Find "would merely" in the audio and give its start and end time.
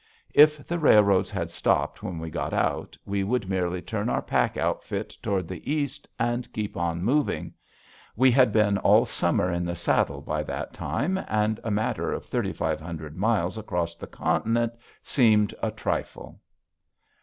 3.23-3.83